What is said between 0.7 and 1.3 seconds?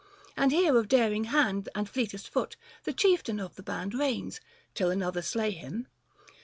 of darino*